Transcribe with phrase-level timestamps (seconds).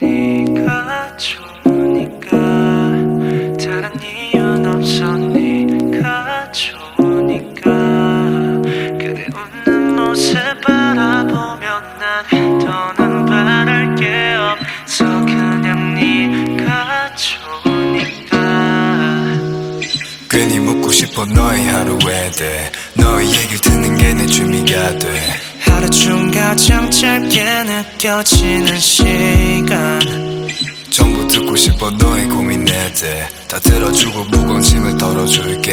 [0.00, 2.30] 네가 좋으니까.
[3.58, 7.70] 다른 이유는 없어 네가 좋으니까.
[8.98, 9.26] 그대
[9.66, 15.04] 웃는 모습 바라보면 난 더는 바랄 게 없어.
[15.24, 18.38] 그냥 네가 좋으니까.
[20.30, 25.08] 괜히 묻고 싶어 너의 하루에 대해 너의 얘기를 듣는 게 내 취미가 돼
[25.78, 30.00] 하루 중 가장 짧게 느껴지는 시간.
[30.90, 35.72] 전부 듣고 싶어 너의 고민에 대해 다 들어주고 무거운 짐을 덜어줄게.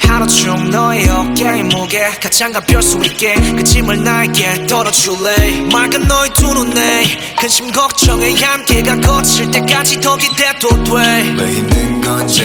[0.00, 5.62] 하루 중 너의 어깨의 무게 가장 가벼울 수 있게 그 짐을 나에게 덜어줄래?
[5.72, 7.04] 맑은 너의 두 눈에
[7.40, 10.92] 근심 걱정에 함께가 거칠 때까지 더 기대도 돼.
[10.92, 12.44] 왜 힘든 건지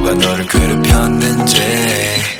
[0.00, 1.56] 뭐가 너를 괴롭혔는지.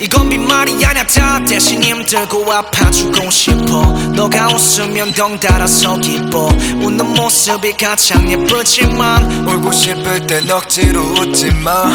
[0.00, 3.82] 이건 빈말이 아냐 다 대신 힘들고 아파 주고 싶어.
[4.14, 6.48] 너가 웃으면 덩달아서 기뻐.
[6.82, 11.86] 웃는 모습이 가장 예쁘지만 울고 싶을 땐 억지로 웃지 마.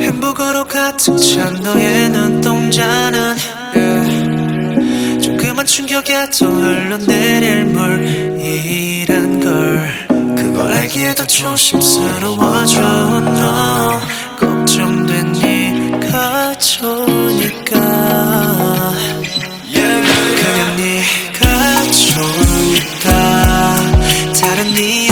[0.00, 3.36] 햄버거로 가득 찬 너의 눈동자는
[3.74, 5.20] yeah.
[5.22, 10.10] 조그만 충격에도 흘러내릴 물이란 걸.
[10.36, 12.80] 그걸 알기에도 조심스러워져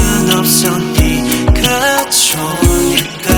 [0.08, 3.28] 이유는 없어 네가 좋으니까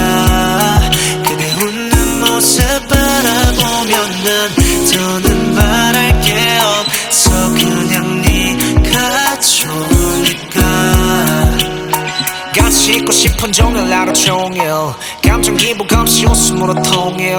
[1.26, 4.50] 그대 웃는 모습 바라보면 난
[4.92, 7.30] 더는 바랄 게 없어.
[7.54, 10.60] 그냥 네가 좋으니까?
[12.54, 14.62] 같이 있고 싶은 종일 하루 종일
[15.40, 17.34] 감정 기복 없이 웃음으로 통일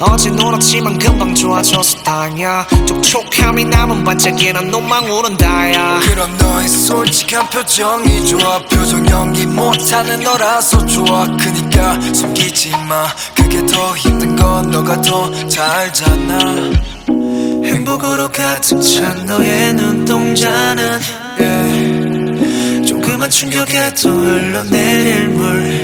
[0.00, 6.00] 어제 놀았지만 금방 좋아져서 다냐 촉촉함이 남은 반짝이는 눈망 우는다야.
[6.00, 8.58] 그럼 너의 솔직한 표정이 좋아.
[8.64, 11.26] 표정 연기 못하는 너라서 좋아.
[11.36, 13.06] 그니까 숨기지 마.
[13.36, 16.38] 그게 더 힘든 건 너가 더잘 알잖아
[17.64, 21.00] 행복으로 가득 찬 너의 눈동자는
[21.38, 22.88] yeah.
[22.88, 25.83] 조그만 충격에도 흘러내릴 걸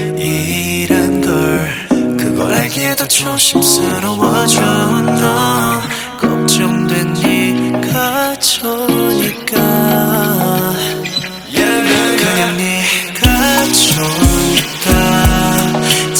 [2.91, 5.81] 알기에도 조심스러워져 너
[6.19, 9.55] 걱정된 네가 좋으니까?
[12.17, 14.89] 그냥 네가 좋으니까?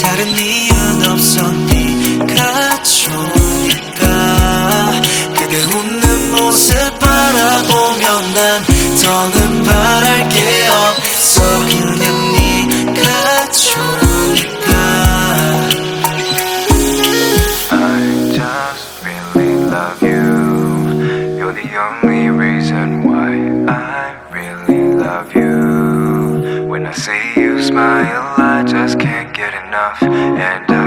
[0.02, 4.06] 다른 이유는 없어 네가 좋으니까?
[5.36, 8.64] 그대 웃는 모습 바라보면 난
[9.02, 9.51] 더는
[26.92, 30.81] I see you smile, I just can't get enough, and I